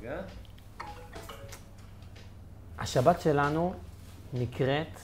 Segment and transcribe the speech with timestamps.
[0.00, 0.20] רגע.
[2.78, 3.74] השבת שלנו
[4.32, 5.00] נקראת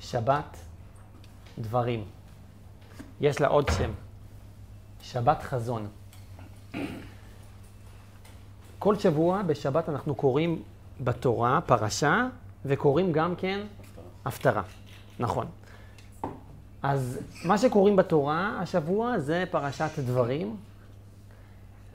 [0.00, 0.56] שבת
[1.58, 2.04] דברים.
[3.20, 3.90] יש לה עוד שם,
[5.02, 5.88] שבת חזון.
[8.78, 10.62] כל שבוע בשבת אנחנו קוראים
[11.00, 12.26] בתורה פרשה,
[12.64, 13.66] וקוראים גם כן
[14.24, 14.62] הפטרה.
[15.18, 15.46] נכון.
[16.82, 20.56] אז מה שקוראים בתורה השבוע זה פרשת דברים,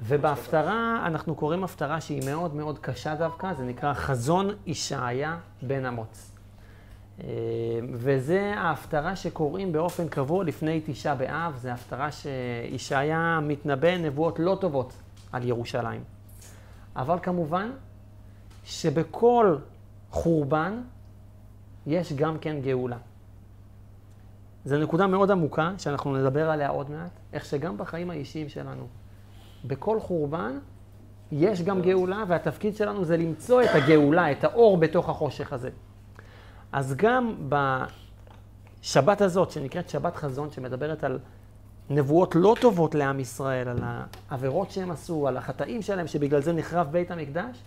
[0.02, 6.32] ובהפטרה אנחנו קוראים הפטרה שהיא מאוד מאוד קשה דווקא, זה נקרא חזון ישעיה בן אמוץ.
[7.24, 7.28] אה,
[7.94, 14.94] וזה ההפטרה שקוראים באופן קבוע לפני תשעה באב, זו הפטרה שישעיה מתנבא נבואות לא טובות
[15.32, 16.04] על ירושלים.
[16.96, 17.72] אבל כמובן
[18.64, 19.58] שבכל
[20.12, 20.82] חורבן
[21.88, 22.98] יש גם כן גאולה.
[24.66, 28.88] זו נקודה מאוד עמוקה, שאנחנו נדבר עליה עוד מעט, איך שגם בחיים האישיים שלנו,
[29.66, 30.60] בכל חורבן
[31.32, 35.70] יש גם גאולה, והתפקיד שלנו זה למצוא את הגאולה, את האור בתוך החושך הזה.
[36.72, 37.50] אז גם
[38.82, 41.20] בשבת הזאת, שנקראת שבת חזון, שמדברת על
[41.90, 43.80] נבואות לא טובות לעם ישראל, על
[44.30, 47.64] העבירות שהם עשו, על החטאים שלהם, שבגלל זה נחרב בית המקדש,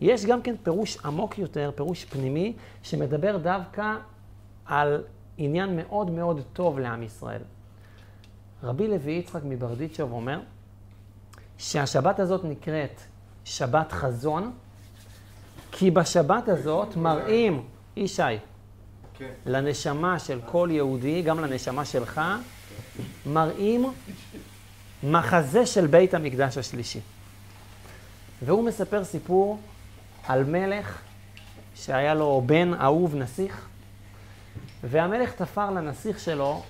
[0.00, 3.94] יש גם כן פירוש עמוק יותר, פירוש פנימי, שמדבר דווקא
[4.66, 5.02] על
[5.38, 7.42] עניין מאוד מאוד טוב לעם ישראל.
[8.62, 10.40] רבי לוי יצחק מברדיצ'וב אומר
[11.58, 13.00] שהשבת הזאת נקראת
[13.44, 14.52] שבת חזון,
[15.72, 17.64] כי בשבת הזאת מראים,
[17.96, 18.22] ישי,
[19.18, 19.30] כן.
[19.46, 22.20] לנשמה של כל יהודי, גם לנשמה שלך,
[23.26, 23.92] מראים
[25.02, 27.00] מחזה של בית המקדש השלישי.
[28.42, 29.58] והוא מספר סיפור
[30.26, 31.00] על מלך
[31.74, 33.66] שהיה לו בן אהוב נסיך,
[34.84, 36.62] והמלך תפר לנסיך שלו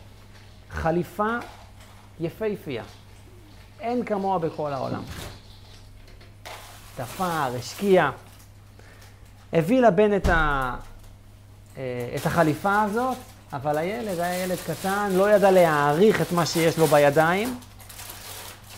[0.70, 1.38] חליפה
[2.20, 2.84] יפהפייה.
[3.80, 5.02] אין כמוה בכל העולם.
[6.96, 8.10] תפר, השקיע,
[9.52, 10.74] הביא לבן את, ה...
[11.76, 13.16] אה, את החליפה הזאת,
[13.52, 17.58] אבל הילד היה ילד קטן, לא ידע להעריך את מה שיש לו בידיים,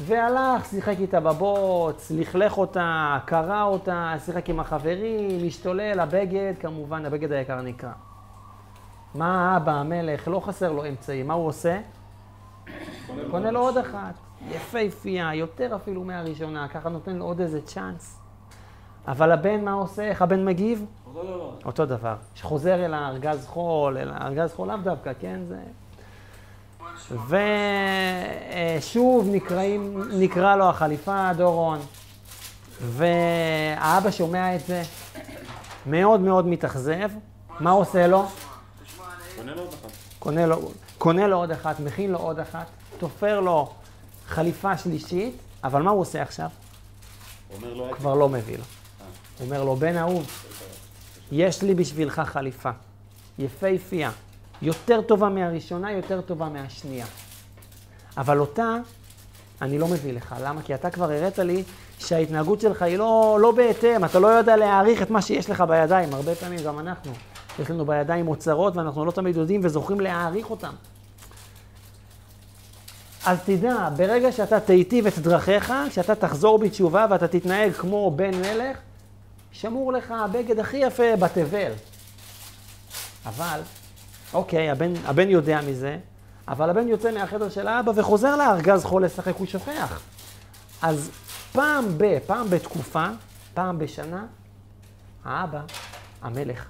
[0.05, 7.33] והלך, שיחק איתה בבוץ, לכלך אותה, קרע אותה, שיחק עם החברים, השתולל, הבגד, כמובן, הבגד
[7.33, 7.93] היקר נקרע.
[9.15, 11.79] מה האבא, המלך, לא חסר לו אמצעים, מה הוא עושה?
[13.31, 14.15] קונה לו עוד אחת,
[14.51, 18.19] יפהפייה, יותר אפילו מהראשונה, ככה נותן לו עוד איזה צ'אנס.
[19.09, 20.03] אבל הבן, מה עושה?
[20.03, 20.85] איך הבן מגיב?
[21.07, 21.51] אותו דבר.
[21.65, 22.15] אותו דבר.
[22.35, 25.41] שחוזר אל הארגז חול, אל הארגז חול לאו דווקא, כן?
[25.49, 25.59] זה...
[28.79, 31.79] ושוב נקראים, נקרא לו החליפה דורון,
[32.81, 34.83] והאבא שומע את זה,
[35.87, 37.11] מאוד מאוד מתאכזב,
[37.61, 38.25] מה עושה לו?
[39.37, 39.93] קונה לו עוד אחת.
[40.19, 42.67] קונה לו, קונה לו עוד אחת, מכין לו עוד אחת,
[42.99, 43.71] תופר לו
[44.29, 46.49] חליפה שלישית, אבל מה הוא עושה עכשיו?
[47.57, 48.65] אומר לו, כבר לא מביא לו.
[49.39, 50.27] הוא אומר לו, בן אהוב,
[51.33, 52.71] יש לי בשבילך חליפה,
[53.39, 54.11] יפהפייה,
[54.63, 57.07] יותר טובה מהראשונה, יותר טובה מהשנייה.
[58.17, 58.77] אבל אותה
[59.63, 60.35] אני לא מביא לך.
[60.43, 60.63] למה?
[60.63, 61.63] כי אתה כבר הראת לי
[61.99, 66.15] שההתנהגות שלך היא לא, לא בהתאם, אתה לא יודע להעריך את מה שיש לך בידיים.
[66.15, 67.13] הרבה פעמים גם אנחנו,
[67.59, 70.73] יש לנו בידיים אוצרות ואנחנו לא תמיד יודעים וזוכרים להעריך אותם.
[73.27, 78.79] אז תדע, ברגע שאתה תיטיב את דרכיך, כשאתה תחזור בתשובה ואתה תתנהג כמו בן מלך,
[79.53, 81.73] שמור לך הבגד הכי יפה בתבל.
[83.27, 83.61] אבל,
[84.35, 85.99] אוקיי, הבן, הבן יודע מזה,
[86.49, 90.01] אבל הבן יוצא מהחדר של האבא וחוזר לארגז חול לשחק, הוא שוכח.
[90.83, 91.11] אז
[91.53, 93.07] פעם ב, פעם בתקופה,
[93.55, 94.25] פעם בשנה,
[95.25, 95.61] האבא,
[96.23, 96.65] המלך,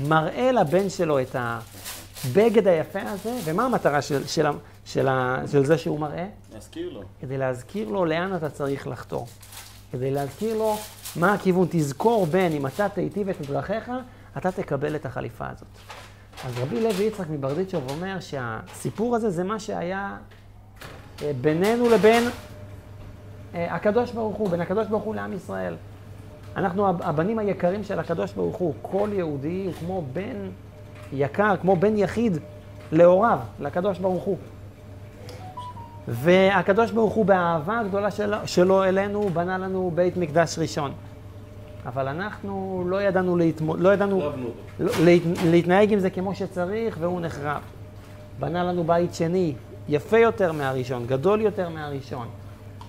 [0.00, 4.46] מראה לבן שלו את הבגד היפה הזה, ומה המטרה של, של,
[4.88, 5.08] של,
[5.40, 6.26] של, של זה שהוא מראה?
[6.54, 7.02] להזכיר לו.
[7.20, 9.26] כדי להזכיר לו לאן אתה צריך לחתור.
[9.92, 10.76] כדי להזכיר לו
[11.16, 11.66] מה הכיוון.
[11.70, 13.90] תזכור, בן, אם אתה תיטיב את דרכיך,
[14.36, 15.68] אתה תקבל את החליפה הזאת.
[16.44, 20.16] אז רבי לוי יצחק מברדיצ'וב אומר שהסיפור הזה זה מה שהיה
[21.22, 22.24] אה, בינינו לבין
[23.54, 25.74] אה, הקדוש ברוך הוא, בין הקדוש ברוך הוא לעם ישראל.
[26.56, 28.74] אנחנו הבנים היקרים של הקדוש ברוך הוא.
[28.82, 30.50] כל יהודי הוא כמו בן
[31.12, 32.38] יקר, כמו בן יחיד
[32.92, 34.38] להוריו, לקדוש ברוך הוא.
[36.08, 40.92] והקדוש ברוך הוא באהבה הגדולה שלו, שלו אלינו, בנה לנו בית מקדש ראשון.
[41.86, 43.76] אבל אנחנו לא ידענו, להתמו...
[43.76, 44.20] לא ידענו.
[44.80, 45.22] לא, להת...
[45.44, 47.60] להתנהג עם זה כמו שצריך, והוא נחרב.
[48.40, 49.54] בנה לנו בית שני,
[49.88, 52.28] יפה יותר מהראשון, גדול יותר מהראשון.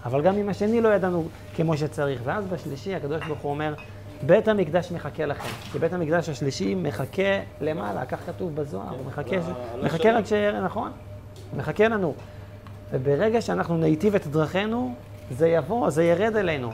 [0.06, 2.22] אבל גם עם השני לא ידענו כמו שצריך.
[2.24, 3.74] ואז בשלישי הקדוש ברוך הוא אומר,
[4.26, 5.50] בית המקדש מחכה לכם.
[5.72, 7.24] כי בית המקדש השלישי מחכה
[7.62, 9.46] למעלה, כך כתוב בזוהר, הוא מחכה, על ש...
[9.46, 10.12] ה- על מחכה.
[10.12, 10.92] רק שיראה, נכון?
[11.58, 12.14] מחכה לנו.
[12.92, 14.94] וברגע שאנחנו ניטיב את דרכינו,
[15.32, 16.72] זה יבוא, זה ירד אלינו.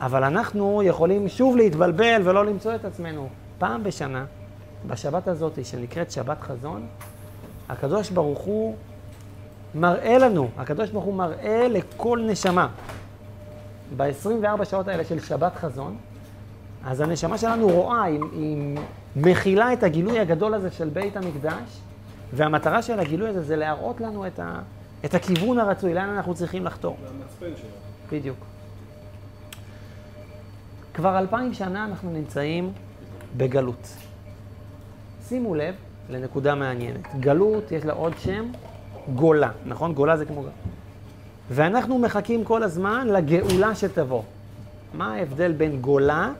[0.00, 3.28] אבל אנחנו יכולים שוב להתבלבל ולא למצוא את עצמנו.
[3.58, 4.24] פעם בשנה,
[4.86, 6.86] בשבת הזאת, שנקראת שבת חזון,
[7.68, 8.76] הקדוש ברוך הוא
[9.74, 12.68] מראה לנו, הקדוש ברוך הוא מראה לכל נשמה.
[13.96, 15.96] ב-24 שעות האלה של שבת חזון,
[16.84, 18.76] אז הנשמה שלנו רואה, היא, היא
[19.16, 21.80] מכילה את הגילוי הגדול הזה של בית המקדש,
[22.32, 24.60] והמטרה של הגילוי הזה זה להראות לנו את, ה,
[25.04, 26.96] את הכיוון הרצוי, לאן אנחנו צריכים לחתור.
[27.00, 27.72] זה המצפן שלנו.
[28.12, 28.38] בדיוק.
[30.94, 32.72] כבר אלפיים שנה אנחנו נמצאים
[33.36, 33.88] בגלות.
[35.28, 35.74] שימו לב
[36.10, 37.14] לנקודה מעניינת.
[37.20, 38.52] גלות, יש לה עוד שם,
[39.14, 39.94] גולה, נכון?
[39.94, 40.44] גולה זה כמו...
[41.50, 44.22] ואנחנו מחכים כל הזמן לגאולה שתבוא.
[44.94, 46.30] מה ההבדל בין גולה.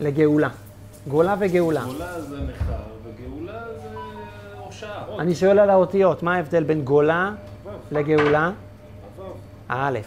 [0.00, 0.48] לגאולה?
[1.08, 1.84] גולה וגאולה.
[1.84, 2.82] גאולה זה נכר,
[5.18, 7.32] אני שואל על האותיות, מה ההבדל בין גולה
[7.90, 8.50] לגאולה?
[9.68, 9.98] א',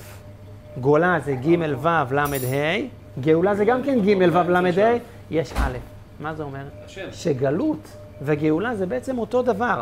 [0.81, 2.77] גולה זה ג' ו' ל' ה',
[3.21, 4.97] גאולה זה גם כן ג' ו' ל' ה',
[5.31, 5.77] יש א'.
[6.19, 6.63] מה זה אומר?
[7.12, 9.81] שגלות וגאולה זה בעצם אותו דבר,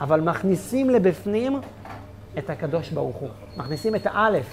[0.00, 1.60] אבל מכניסים לבפנים
[2.38, 3.28] את הקדוש ברוך הוא.
[3.56, 4.46] מכניסים את האלף,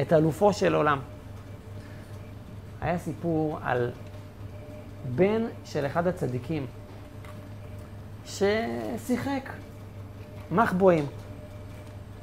[0.00, 0.98] את אלופו של עולם.
[2.80, 3.90] היה סיפור על
[5.14, 6.66] בן של אחד הצדיקים
[8.28, 9.50] ששיחק
[10.50, 11.06] מחבואים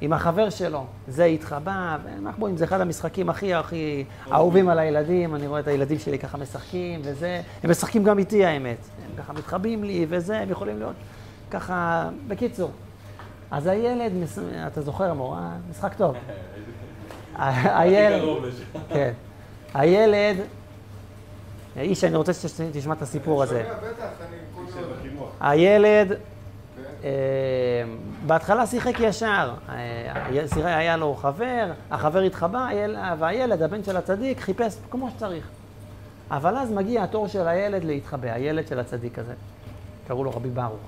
[0.00, 0.84] עם החבר שלו.
[1.08, 5.34] זה התחבא, ומחבואים זה אחד המשחקים הכי הכי אהובים על הילדים.
[5.34, 8.76] אני רואה את הילדים שלי ככה משחקים וזה, הם משחקים גם איתי האמת.
[9.04, 10.94] הם ככה מתחבאים לי וזה, הם יכולים להיות
[11.50, 12.70] ככה, בקיצור.
[13.50, 14.12] אז הילד,
[14.66, 15.50] אתה זוכר מורה?
[15.70, 16.16] משחק טוב.
[17.36, 18.22] הילד,
[18.88, 19.12] כן.
[19.74, 20.36] הילד,
[21.78, 23.64] איש, אני רוצה שתשמע את הסיפור הזה.
[25.40, 26.16] הילד, כן.
[27.04, 27.10] אה,
[28.26, 29.54] בהתחלה שיחק ישר.
[29.68, 35.48] אה, היה לו חבר, החבר התחבא, היל- והילד, הבן של הצדיק, חיפש כמו שצריך.
[36.30, 39.34] אבל אז מגיע התור של הילד להתחבא, הילד של הצדיק הזה.
[40.08, 40.80] קראו לו רבי ברוך,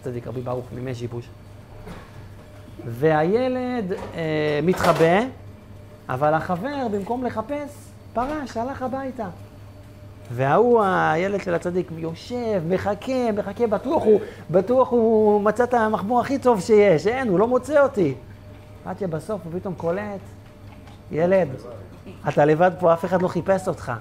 [0.00, 1.28] לצדיק רבי ברוך מימי שיבוש.
[2.86, 5.20] והילד אה, מתחבא,
[6.08, 7.70] אבל החבר, במקום לחפש,
[8.12, 9.26] פרש, הלך הביתה.
[10.32, 14.20] וההוא, הילד של הצדיק, יושב, מחכה, מחכה, בטוח הוא,
[14.50, 18.14] בטוח הוא מצא את המחמור הכי טוב שיש, אין, הוא לא מוצא אותי.
[18.84, 20.20] עד שבסוף הוא פתאום קולט,
[21.12, 21.48] ילד,
[22.28, 23.92] אתה לבד פה, אף אחד לא חיפש אותך.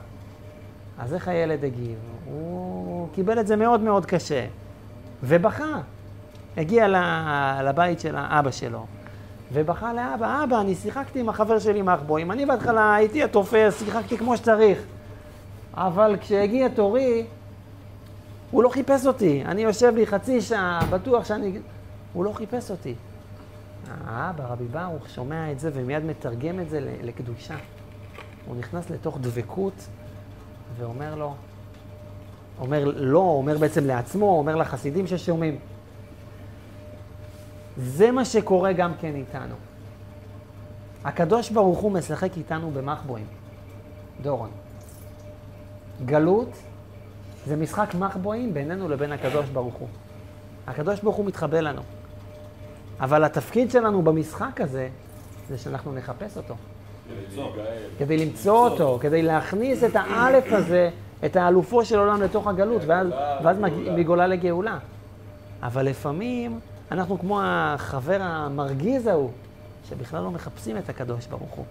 [1.00, 1.98] אז איך הילד הגיב?
[2.26, 4.46] הוא קיבל את זה מאוד מאוד קשה,
[5.24, 5.80] ובכה.
[6.58, 6.88] הגיע
[7.64, 8.86] לבית של האבא שלו,
[9.54, 14.38] ובכה לאבא, אבא, אני שיחקתי עם החבר שלי מהחבואים, אני בהתחלה הייתי התופס, שיחקתי כמו
[14.38, 14.84] שצריך.
[15.76, 17.26] אבל כשהגיע תורי,
[18.52, 19.44] הוא לא חיפש אותי.
[19.46, 21.60] אני יושב לי חצי שעה, בטוח שאני...
[22.14, 22.96] הוא לא חיפש אותי.
[24.06, 27.56] האבא, רבי ברוך, שומע את זה ומיד מתרגם את זה לקדושה.
[28.46, 29.88] הוא נכנס לתוך דבקות
[30.78, 31.36] ואומר לו,
[32.60, 35.60] אומר לו, אומר בעצם לעצמו, אומר לחסידים ששומעים.
[37.78, 39.56] זה מה שקורה גם כן איתנו.
[41.04, 43.26] הקדוש ברוך הוא משחק איתנו במחבואים.
[44.22, 44.50] דורון.
[46.06, 46.50] גלות
[47.46, 49.88] זה משחק מחבואים בינינו לבין הקדוש ברוך הוא.
[50.68, 51.82] הקדוש ברוך הוא מתחבא לנו.
[53.00, 54.90] אבל התפקיד שלנו במשחק הזה,
[55.50, 56.56] זה שאנחנו נחפש אותו.
[58.00, 60.90] כדי למצוא אותו, כדי להכניס את האלף הזה,
[61.26, 63.08] את האלופו של עולם לתוך הגלות, ואז,
[63.44, 64.78] ואז מג- מגולה לגאולה.
[65.64, 66.60] אבל לפעמים
[66.92, 69.30] אנחנו כמו החבר המרגיז ההוא,
[69.90, 71.66] שבכלל לא מחפשים את הקדוש ברוך הוא.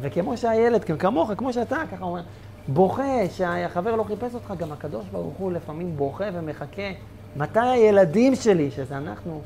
[0.00, 2.22] וכמו שהילד, כמוך, כמו שאתה, ככה אומר,
[2.68, 6.90] בוכה שהחבר לא חיפש אותך, גם הקדוש ברוך הוא לפעמים בוכה ומחכה.
[7.36, 9.42] מתי הילדים שלי, שזה אנחנו,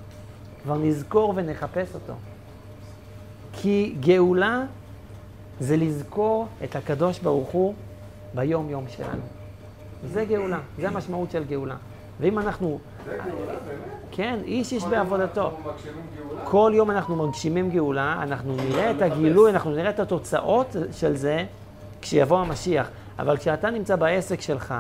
[0.63, 2.13] כבר נזכור ונחפש אותו?
[3.53, 4.63] כי גאולה
[5.61, 7.75] זה לזכור את הקדוש ברוך הוא
[8.35, 9.23] ביום-יום שלנו.
[10.13, 11.77] זה גאולה, זה המשמעות של גאולה.
[12.21, 13.97] ואם אנחנו, זה גאולה, באמת?
[14.11, 15.51] כן, איש איש בעבודתו.
[16.45, 21.45] כל יום אנחנו מגשימים גאולה, אנחנו נראה את הגילוי, אנחנו נראה את התוצאות של זה
[22.03, 22.91] כשיבוא המשיח.
[23.19, 24.75] אבל כשאתה נמצא בעסק שלך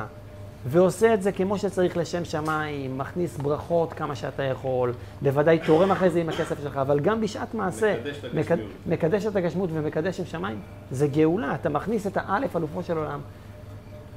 [0.68, 6.10] ועושה את זה כמו שצריך לשם שמיים, מכניס ברכות כמה שאתה יכול, בוודאי תורם אחרי
[6.10, 7.94] זה עם הכסף שלך, אבל גם בשעת מעשה,
[8.34, 8.60] מקדש.
[8.86, 10.58] מקדש את הגשמות ומקדש שם שמיים,
[10.90, 13.20] זה גאולה, אתה מכניס את האלף, אלופו של עולם,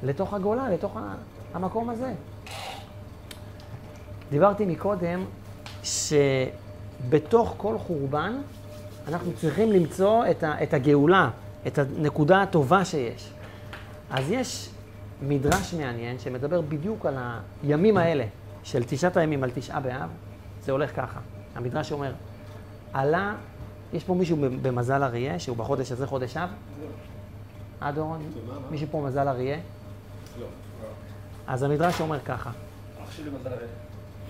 [0.04, 1.16] לתוך הגאולה, לתוך ה-
[1.54, 2.14] המקום הזה.
[4.32, 5.26] דיברתי מקודם
[5.84, 8.36] שבתוך כל חורבן
[9.08, 11.30] אנחנו צריכים למצוא את, ה, את הגאולה,
[11.68, 13.30] את הנקודה הטובה שיש.
[14.10, 14.70] אז יש
[15.22, 17.18] מדרש מעניין שמדבר בדיוק על
[17.64, 18.26] הימים האלה
[18.64, 20.10] של תשעת הימים על תשעה באב.
[20.62, 21.20] זה הולך ככה.
[21.56, 22.14] המדרש אומר,
[22.94, 23.36] עלה
[23.94, 26.50] יש פה מישהו במזל אריה, שהוא בחודש הזה חודש אב?
[27.82, 28.32] אה, דורון?
[28.72, 29.58] מישהו פה מזל אריה?
[30.40, 30.46] לא.
[31.48, 32.50] אז המדרש אומר ככה,
[33.04, 33.66] אח שלי מזל הרי.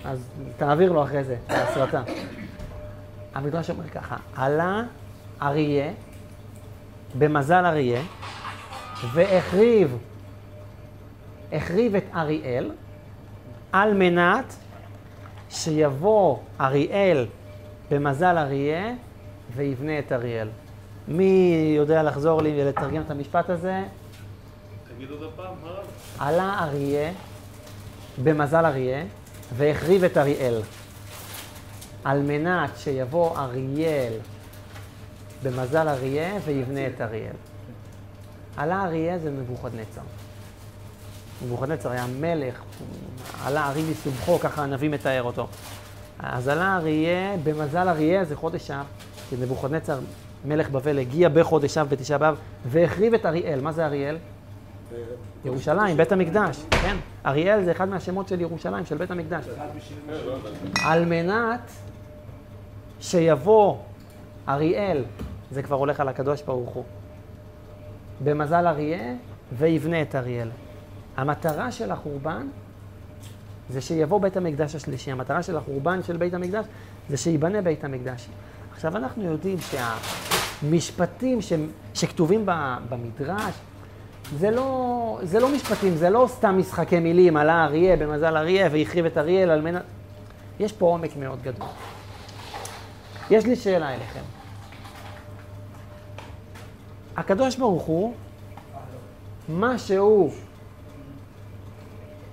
[0.04, 2.02] אז תעביר לו אחרי זה, את ההסרטה.
[3.34, 4.82] המדרש אומר ככה, עלה
[5.42, 5.92] אריה
[7.18, 8.02] במזל אריה
[9.12, 9.96] והחריב,
[11.52, 12.70] החריב את אריאל
[13.72, 14.54] על מנת
[15.50, 17.26] שיבוא אריאל
[17.90, 18.94] במזל אריה
[19.54, 20.48] ויבנה את אריאל.
[21.08, 23.82] מי יודע לחזור לי ולתרגם את המשפט הזה?
[24.94, 25.84] תגיד עוד פעם, הרב.
[26.18, 27.12] עלה אריה
[28.22, 29.04] במזל אריה
[29.56, 30.60] והחריב את אריאל.
[32.04, 34.12] על מנת שיבוא אריאל
[35.42, 37.49] במזל אריה ויבנה את אריאל.
[38.56, 40.00] עלה אריה זה נבוכדנצר.
[41.44, 42.62] נבוכדנצר היה מלך,
[43.44, 45.46] עלה ארי מסובכו, ככה הנביא מתאר אותו.
[46.18, 48.86] אז עלה אריה, במזל אריה זה חודש אב,
[49.28, 49.98] כי נבוכדנצר,
[50.44, 53.60] מלך בבל, הגיע בחודש אב בתשעה באב והחריב את אריאל.
[53.60, 54.16] מה זה אריאל?
[55.44, 56.96] ירושלים, בית המקדש, כן.
[57.26, 59.44] אריאל זה אחד מהשמות של ירושלים, של בית המקדש.
[60.84, 61.70] על מנת
[63.00, 63.76] שיבוא
[64.48, 65.04] אריאל,
[65.50, 66.84] זה כבר הולך על הקדוש ברוך הוא,
[68.24, 69.14] במזל אריה,
[69.58, 70.50] ויבנה את אריאל.
[71.16, 72.46] המטרה של החורבן
[73.70, 75.10] זה שיבוא בית המקדש השלישי.
[75.12, 76.66] המטרה של החורבן של בית המקדש
[77.08, 78.28] זה שייבנה בית המקדש.
[78.72, 81.52] עכשיו, אנחנו יודעים שהמשפטים ש...
[81.94, 82.46] שכתובים
[82.88, 83.54] במדרש,
[84.38, 89.04] זה לא, זה לא משפטים, זה לא סתם משחקי מילים, עלה אריה במזל אריה והחריב
[89.04, 89.82] את אריאל על מנת...
[90.60, 91.68] יש פה עומק מאוד גדול.
[93.30, 94.39] יש לי שאלה אליכם.
[97.20, 98.12] הקדוש ברוך הוא,
[99.48, 100.30] מה שהוא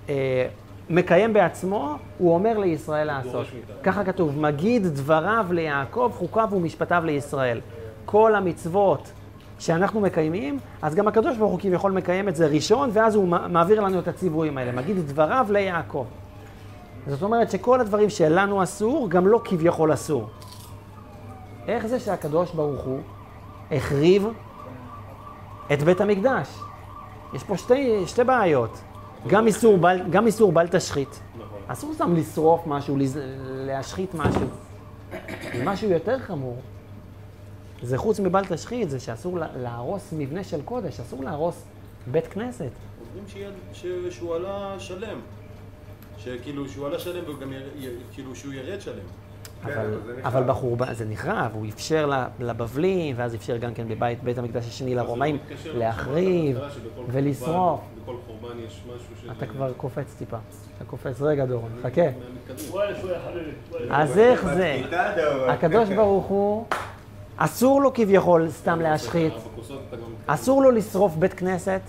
[0.09, 0.47] אה,
[0.89, 3.47] מקיים בעצמו, הוא אומר לישראל לעשות.
[3.83, 7.61] ככה כתוב, מגיד דבריו ליעקב, חוקיו ומשפטיו לישראל.
[8.05, 9.11] כל המצוות
[9.59, 13.81] שאנחנו מקיימים, אז גם הקדוש ברוך הוא כביכול מקיים את זה ראשון, ואז הוא מעביר
[13.81, 14.71] לנו את הציוויים האלה.
[14.71, 16.05] מגיד דבריו ליעקב.
[17.07, 20.27] זאת אומרת שכל הדברים שלנו אסור, גם לו כביכול אסור.
[21.67, 22.99] איך זה שהקדוש ברוך הוא
[23.71, 24.27] החריב
[25.73, 26.47] את בית המקדש?
[27.33, 28.77] יש פה שתי, שתי בעיות.
[29.27, 31.19] גם איסור, בל, גם איסור בל תשחית.
[31.37, 31.59] נכון.
[31.67, 32.97] אסור סתם לשרוף משהו,
[33.65, 34.41] להשחית משהו.
[35.55, 36.57] ומשהו יותר חמור,
[37.83, 41.63] זה חוץ מבל תשחית, זה שאסור לה- להרוס מבנה של קודש, אסור להרוס
[42.07, 42.69] בית כנסת.
[43.01, 43.47] אומרים
[44.11, 45.19] שהוא עלה שלם.
[46.17, 49.05] שכאילו שהוא עלה שלם וגם י- כאילו שהוא ירד שלם.
[49.65, 54.37] כן, אבל, אבל בחורבן, זה נחרב, הוא אפשר לבבלים, ואז אפשר גם כן בבית בית
[54.37, 56.59] המקדש השני לרומאים מתקשר להחריב
[57.07, 57.79] ולשרוף.
[58.03, 59.37] בכל חורבן יש משהו ש...
[59.37, 60.37] אתה כבר קופץ טיפה.
[60.77, 62.01] אתה קופץ, רגע דורון, חכה.
[63.89, 64.81] אז איך זה?
[65.47, 66.65] הקדוש ברוך הוא,
[67.37, 69.33] אסור לו כביכול סתם להשחית.
[70.27, 71.81] אסור לו לשרוף בית כנסת,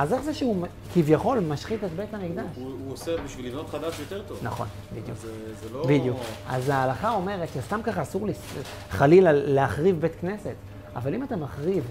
[0.00, 2.44] אז איך זה שהוא כביכול משחית את בית המקדש?
[2.56, 4.38] הוא הוא עושה בשביל לבנות חדש יותר טוב.
[4.42, 5.18] נכון, בדיוק.
[5.22, 5.28] זה
[5.62, 5.84] זה לא...
[5.86, 6.16] בדיוק.
[6.48, 8.54] אז ההלכה אומרת שסתם ככה אסור לס-
[8.90, 10.54] חלילה להחריב בית כנסת,
[10.96, 11.84] אבל אם אתה מחריב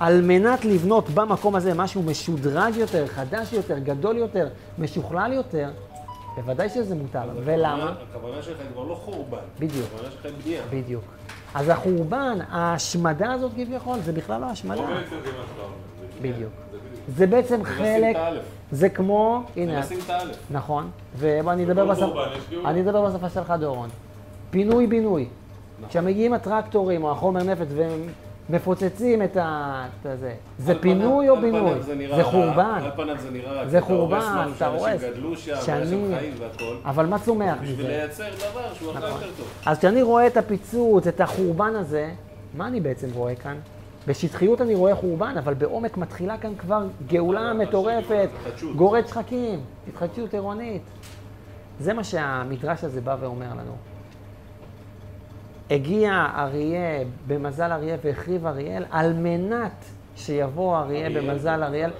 [0.00, 5.70] על מנת לבנות במקום הזה משהו משודרג יותר, חדש יותר, גדול יותר, משוכלל יותר,
[6.36, 7.20] בוודאי שזה מותר.
[7.44, 7.74] ולמה?
[7.74, 9.38] הכוונה- הכוונה שלך היא כבר לא חורבן.
[9.60, 9.86] בדיוק.
[9.94, 10.62] הכוונה שלך היא בנייה.
[10.70, 11.04] בדיוק.
[11.54, 14.82] אז החורבן, ההשמדה הזאת כביכול, זה בכלל לא השמדה.
[14.82, 15.30] בעצם זה
[16.20, 16.34] בנייה.
[16.34, 16.52] בדיוק.
[17.16, 18.16] זה בעצם חלק.
[18.72, 19.80] זה כמו, הנה.
[20.50, 22.06] נכון, ואני אדבר בשפה,
[22.50, 22.70] גאולה.
[22.70, 23.88] אני אדבר בשפה שלך דורון.
[24.50, 25.26] פינוי-בינוי.
[25.78, 25.88] נכון.
[25.88, 28.00] כשמגיעים הטרקטורים או החומר נפץ והם
[28.50, 29.86] מפוצצים את ה...
[30.00, 31.82] את הזה, זה פינוי או בינוי?
[32.16, 32.80] זה חורבן.
[32.84, 33.68] על פניו זה נראה.
[33.68, 35.00] זה חורבן, אתה הורס.
[35.00, 36.14] גדלו שם, שנים.
[36.18, 36.76] חיים והכל.
[36.84, 37.88] אבל מה צומח בשביל מזה?
[37.88, 39.20] לייצר דבר שהוא הרבה נכון.
[39.20, 39.46] יותר טוב.
[39.66, 42.10] אז כשאני רואה את הפיצוץ, את החורבן הזה,
[42.54, 43.56] מה אני בעצם רואה כאן?
[44.08, 48.76] בשטחיות אני רואה חורבן, אבל בעומק מתחילה כאן כבר גאולה מטורפת, התחדשות.
[48.76, 50.82] גורד שחקים, התחדשות עירונית.
[51.80, 53.89] זה מה שהמדרש הזה בא ואומר לנו.
[55.70, 59.84] הגיע אריה במזל אריה והחריב אריאל על מנת
[60.16, 61.10] שיבוא אריה.
[61.10, 61.90] במזל אריאל.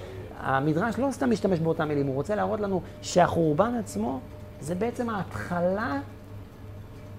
[0.40, 4.20] המדרש לא סתם משתמש באותם מילים, הוא רוצה להראות לנו שהחורבן עצמו
[4.60, 5.98] זה בעצם ההתחלה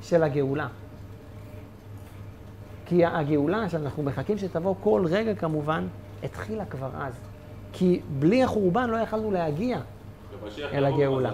[0.01, 0.67] של הגאולה.
[2.85, 5.87] כי הגאולה שאנחנו מחכים שתבוא כל רגע כמובן,
[6.23, 7.13] התחילה כבר אז.
[7.73, 9.79] כי בלי החורבן לא יכלנו להגיע.
[10.73, 11.31] אל הגאולה.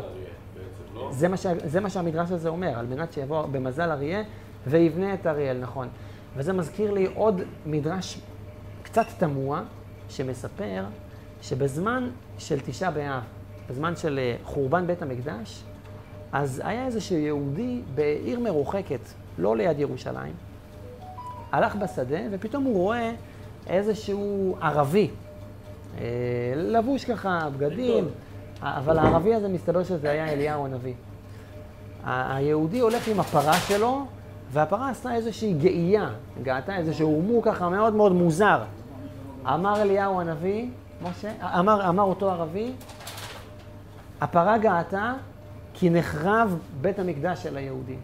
[0.95, 1.09] לא?
[1.12, 4.24] זה מה, שה, זה מה שהמדרש הזה אומר, על מנת שיבוא במזל אריה
[4.67, 5.88] ויבנה את אריאל, נכון.
[6.36, 8.19] וזה מזכיר לי עוד מדרש
[8.83, 9.62] קצת תמוה,
[10.09, 10.86] שמספר
[11.41, 13.24] שבזמן של תשעה באב,
[13.69, 15.63] בזמן של אה, חורבן בית המקדש,
[16.31, 19.00] אז היה איזשהו יהודי בעיר מרוחקת,
[19.38, 20.33] לא ליד ירושלים,
[21.51, 23.12] הלך בשדה, ופתאום הוא רואה
[23.67, 25.09] איזשהו ערבי,
[25.97, 26.03] אה,
[26.55, 28.07] לבוש ככה, בגדים,
[28.62, 30.93] אבל הערבי הזה, מסתבר שזה היה אליהו הנביא.
[32.05, 34.05] היהודי הולך עם הפרה שלו,
[34.51, 36.09] והפרה עשתה איזושהי גאייה,
[36.43, 38.63] גאתה איזשהו מו ככה מאוד מאוד מוזר.
[39.45, 40.69] אמר אליהו הנביא,
[41.01, 42.71] משה, אמר, אמר אותו ערבי,
[44.21, 45.13] הפרה גאתה
[45.73, 47.99] כי נחרב בית המקדש של היהודים.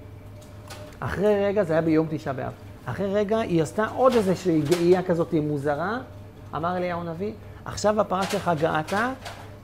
[0.99, 2.51] אחרי רגע, זה היה ביום תשעה באב,
[2.85, 5.97] אחרי רגע היא עשתה עוד איזושהי גאייה כזאת מוזרה,
[6.55, 7.33] אמר אליהו הנביא,
[7.65, 9.11] עכשיו הפרה שלך גאתה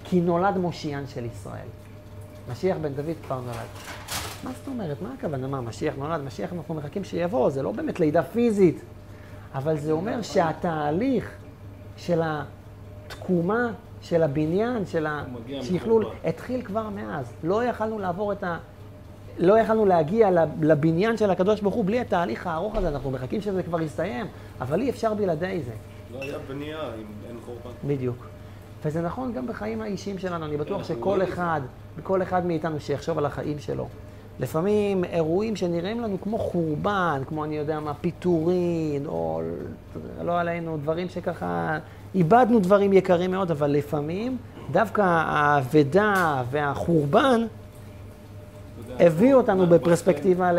[0.03, 1.67] כי נולד מושיען של ישראל.
[2.51, 3.69] משיח בן דוד כבר נולד.
[4.43, 5.01] מה זאת אומרת?
[5.01, 5.47] מה הכוונה?
[5.47, 6.21] מה, משיח נולד?
[6.21, 8.81] משיח אנחנו מחכים שיבוא, זה לא באמת לידה פיזית,
[9.55, 11.31] אבל זה אומר שהתהליך
[11.97, 15.23] של התקומה, של הבניין, של ה...
[15.31, 16.17] הוא מגיע שיכלו, מחורבן.
[16.29, 17.33] התחיל כבר מאז.
[17.43, 18.57] לא יכלנו לעבור את ה...
[19.37, 20.29] לא יכלנו להגיע
[20.61, 24.25] לבניין של הקדוש ברוך הוא בלי התהליך הארוך הזה, אנחנו מחכים שזה כבר יסתיים,
[24.61, 25.71] אבל אי אפשר בלעדי זה.
[26.13, 27.69] לא היה בנייה אם אין קורבן.
[27.87, 28.25] בדיוק.
[28.85, 31.23] וזה נכון גם בחיים האישיים שלנו, אני בטוח אנחנו שכל.
[31.23, 31.61] אחד,
[32.03, 33.87] כל אחד מאיתנו שיחשוב על החיים שלו.
[34.39, 39.41] לפעמים אירועים שנראים לנו כמו חורבן, כמו אני יודע מה, פיטורין, או
[40.21, 41.77] לא עלינו, דברים שככה,
[42.15, 44.37] איבדנו דברים יקרים מאוד, אבל לפעמים
[44.71, 47.45] דווקא האבדה והחורבן
[48.99, 50.51] הביאו אותנו אנחנו בפרספקטיבה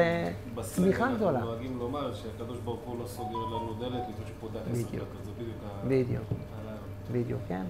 [0.56, 1.40] לצמיחה אנחנו גדולה.
[1.40, 4.82] נוהגים לומר שהקדוש ברוך הוא לא סוגר לנו דלת לפני שהוא פותח עשר.
[4.96, 5.08] דקות.
[5.24, 5.58] זה בדיוק
[5.88, 6.24] בדיוק,
[7.12, 7.62] בדיוק, כן.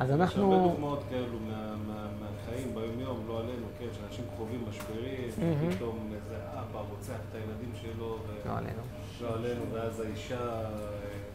[0.00, 1.54] אז יש הרבה אנחנו, דוגמאות כאלו מה-
[1.86, 5.30] מה- מהחיים ביום-יום, לא עלינו, כן, שאנשים חווים משברים.
[5.76, 8.82] פתאום איזה אבא רוצח את הילדים שלו, ו- לא עלינו.
[9.22, 10.68] לא עלינו, ואז האישה אה,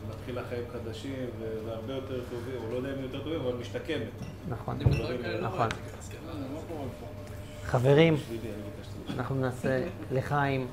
[0.09, 1.25] מתחילה חיים חדשים,
[1.65, 4.07] והרבה יותר טובים, או לא יודע אם יותר טובים, אבל משתקמת.
[4.49, 4.79] נכון,
[5.41, 5.67] נכון.
[7.65, 8.15] חברים.
[9.15, 10.67] אנחנו נעשה לחיים.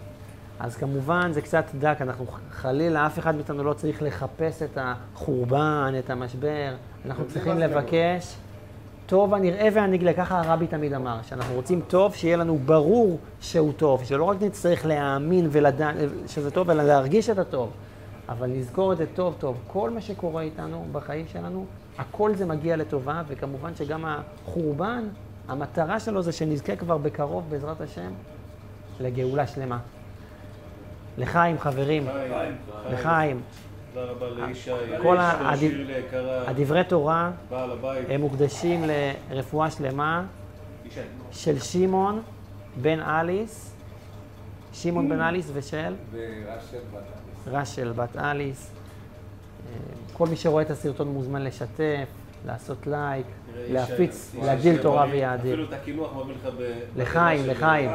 [0.61, 5.95] אז כמובן זה קצת דק, אנחנו חלילה, אף אחד מאיתנו לא צריך לחפש את החורבן,
[5.99, 6.75] את המשבר.
[7.06, 8.37] אנחנו צריכים לבקש
[9.06, 14.04] טוב הנראה והנגלה, ככה הרבי תמיד אמר, שאנחנו רוצים טוב, שיהיה לנו ברור שהוא טוב,
[14.04, 15.95] שלא רק נצטרך להאמין ולדעת
[16.26, 17.71] שזה טוב, אלא להרגיש את הטוב.
[18.28, 19.56] אבל נזכור את זה טוב טוב.
[19.67, 21.67] כל מה שקורה איתנו בחיים שלנו,
[21.99, 25.04] הכל זה מגיע לטובה, וכמובן שגם החורבן,
[25.49, 28.10] המטרה שלו זה שנזכה כבר בקרוב, בעזרת השם,
[29.00, 29.78] לגאולה שלמה.
[31.19, 32.54] לחיים, חברים, חיים,
[32.91, 33.41] לחיים.
[33.95, 34.71] תודה רבה לישי,
[35.02, 35.17] כל
[36.47, 37.31] הדברי תורה
[38.09, 38.85] הם מוקדשים
[39.31, 40.25] לרפואה שלמה.
[41.33, 42.23] של שמעון
[42.83, 43.75] בן אליס,
[44.73, 45.95] שמעון בן אליס ושל
[47.47, 48.71] רשל בת אליס.
[48.71, 49.73] אה,
[50.13, 52.09] כל מי שרואה את הסרטון מוזמן לשתף,
[52.47, 53.26] לעשות לייק,
[53.57, 55.07] להפיץ, להגדיל תורה.
[55.11, 55.52] ויאדיר.
[55.52, 56.73] אפילו את הקינוח מביא לך ב...
[56.97, 57.91] לחיים, של- לחיים,